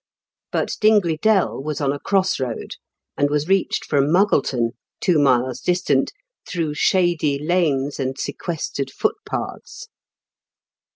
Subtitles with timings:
[0.51, 2.71] But Dingley Dell was on a cross road,
[3.15, 6.11] and was reached from Muggleton, two miles distant,
[6.47, 9.89] "through shady lanes and sequestered foot paths."